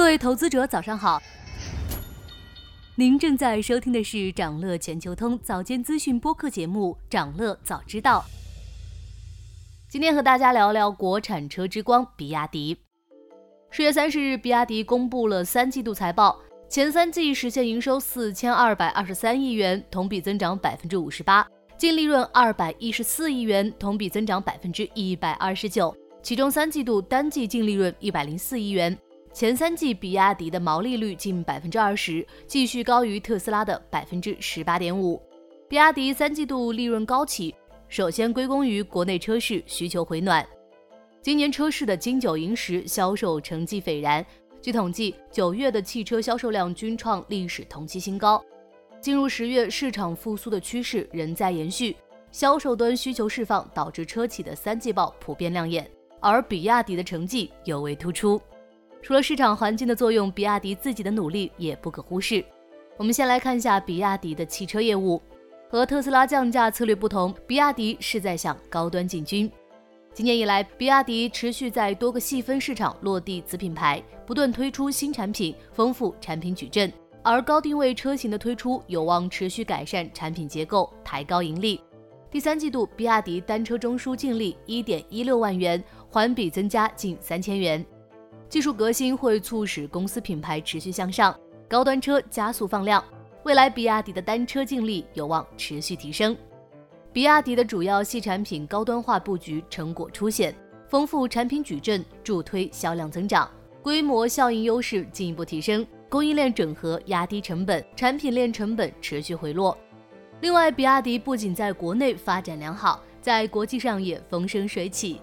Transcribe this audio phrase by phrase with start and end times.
[0.00, 1.20] 各位投资者，早上好。
[2.94, 8.24] 您正在收听的是长乐全球通早间资讯播客节目《长乐早知道》。
[9.90, 12.78] 今天和大家聊聊国产车之光比亚迪。
[13.70, 21.46] 十月三十日，比亚迪公布了三季度财报，前三季实现营收四千二百二十三亿元，同比增长百分之五十八，
[21.76, 25.94] 净利润二百一十四亿元，同比增长百分之一百二十九。
[26.22, 28.96] 其中三季度单季净利润一百零四亿元。
[29.32, 35.22] 前三季比亚迪的毛利率近百分之二十，继续高于特斯拉的百分之十八点五。
[35.68, 37.54] 比亚迪三季度利润高企，
[37.88, 40.44] 首先归功于国内车市需求回暖。
[41.22, 44.24] 今年车市的金九银十销售成绩斐然，
[44.60, 48.44] 据统计，九月的汽车销售量均创历史同期新高。
[49.00, 51.96] 进入十月，市场复苏的趋势仍在延续，
[52.32, 55.88] 销售端需求释放导致车企的三季报普遍亮眼，
[56.18, 58.40] 而比亚迪的成绩尤为突出。
[59.02, 62.44] 除了市场环境的作用，比亚迪自己的努力也不可忽视。
[62.96, 65.20] 我们先来看一下比亚迪的汽车业务。
[65.70, 69.50] 和特斯拉降价策略不同，比亚迪是在向高端进军。
[70.12, 76.92] 今年以来，比亚迪持续在多个细分市场落地子品牌，不断推出新产品，丰富产品矩阵。
[77.22, 81.80] 而高定位车型的推出，有望持续改善产品结构，抬高盈利。
[82.32, 87.86] 第三季度，比亚迪单车中枢净利一点一六万元，环比增加近三千元。
[88.50, 91.32] 技术革新会促使公司品牌持续向上，
[91.68, 93.02] 高端车加速放量，
[93.44, 96.36] 未来比亚迪的单车净利有望持续提升。
[97.12, 100.52] 比亚迪的主要系产品高端化布局成果出现，
[100.88, 103.48] 丰富产品矩阵助推销量增长，
[103.84, 109.78] 规模效应优势进一步提升，供应链整合压低成本，产品链成本持续回落。
[110.40, 115.20] 另外，比亚迪不仅在国内发展良好，在国际上也风生水起。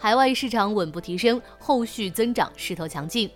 [0.00, 3.28] 海外市场稳步提升，后续增长势头强劲。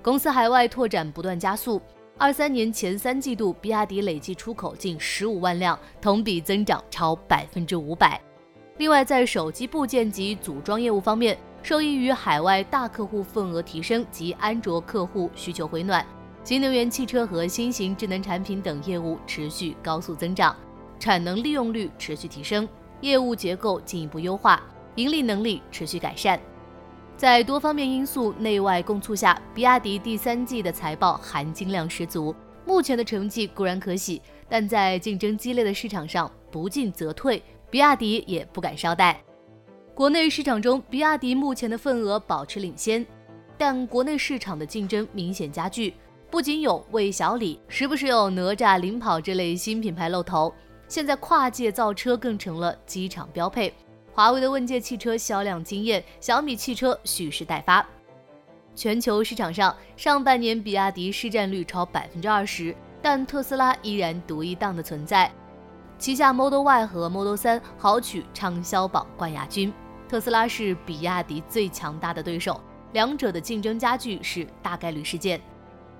[0.00, 1.82] 公司海外拓展不断加速。
[2.16, 8.20] 二三年前三季度，比亚迪累计出口近十五万辆，同比增长超百分之五百。
[8.76, 16.06] 另外，在手机部件及组装业务方面，受益于海外大客户份额提升及安卓客户需求回暖，
[16.44, 20.54] 新能源汽车和新型智能产品等业务持续高速增长，
[21.00, 22.68] 产能利用率持续提升，
[23.00, 24.62] 业务结构进一步优化。
[24.96, 26.38] 盈利能力持续改善，
[27.16, 32.34] 在多方面因素内外共促下，比亚迪第三季的财报含金量十足。
[32.66, 39.16] 目前的成绩固然可喜，但在竞争激烈的市场上不进则退，比亚迪也不敢稍怠。
[39.94, 43.04] 国内市场中，比亚迪目前的份额保持领先，
[43.58, 45.94] 但国内市场的竞争明显加剧。
[46.30, 50.52] 不仅有魏小李，时不时有哪吒领跑这类新品牌露头，
[50.88, 53.72] 现在跨界造车更成了机场标配。
[54.14, 57.84] 华为的问界汽车销量惊艳，小米汽车蓄势待发。
[58.76, 65.28] 全球市场上，上半年比亚迪市占率超百分之二十，但特斯拉依然独一档的存在。
[65.98, 69.72] 旗下 Model Y 和 Model 3豪取畅销榜冠亚军。
[70.08, 72.60] 特斯拉是比亚迪最强大的对手，
[72.92, 75.40] 两者的竞争加剧是大概率事件。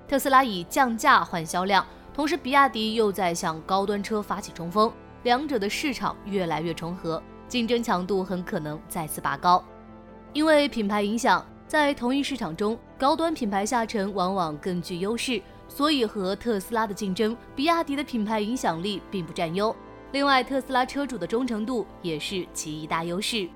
[0.06, 4.92] 特斯拉以降价换销量，同时比亚迪又在向高端车发起冲锋，
[5.24, 7.20] 两者的市场越来越重合。
[7.48, 9.62] 竞争强度很可能再次拔高，
[10.32, 19.74] 因为品牌影响，在同一市场中，高端品牌下沉往往更具优势，所以和特斯拉的竞争，比亚迪的品牌影响力并不占优。
[20.12, 23.48] 另外，特斯拉车主的忠诚度也是其一大优势。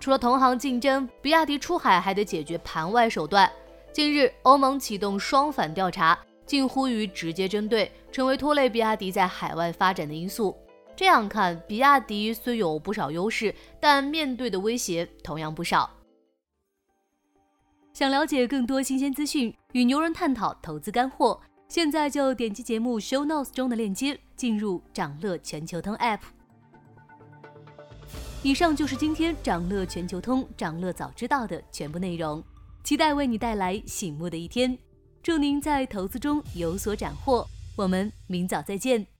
[0.00, 3.50] 除了同行竞争，比亚迪出海还得解决盘外手段。
[3.92, 10.56] 近日，欧盟启动双反调查，近乎于直接针对，成为拖累比亚迪在海外发展的因素。
[10.96, 15.90] 这样看，比亚迪虽有不少优势，但面对的威胁同样不少。
[17.92, 26.20] 想了解更多新鲜资讯，与牛人探讨投资干货，现在就点击节目 show notes 中的链接，进入掌乐全球通 app。
[28.42, 32.42] 以上就是今天掌乐全球通掌乐早知道的全部内容，
[32.82, 34.76] 期待为你带来醒目的一天。
[35.22, 39.13] 祝您在投资中有所斩获，我们明早再见。